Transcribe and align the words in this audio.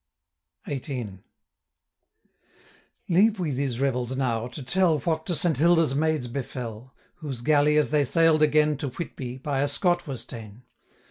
505 0.65 1.05
XVIII. 1.13 1.21
Leave 3.07 3.39
we 3.39 3.51
these 3.51 3.79
revels 3.79 4.15
now, 4.17 4.47
to 4.47 4.63
tell 4.63 4.97
What 4.97 5.27
to 5.27 5.35
Saint 5.35 5.57
Hilda's 5.57 5.93
maids 5.93 6.27
befell, 6.27 6.95
Whose 7.17 7.41
galley, 7.41 7.77
as 7.77 7.91
they 7.91 8.03
sail'd 8.03 8.41
again 8.41 8.77
To 8.77 8.87
Whitby, 8.87 9.37
by 9.37 9.59
a 9.61 9.67
Scot 9.67 10.07
was 10.07 10.25
ta'en. 10.25 10.63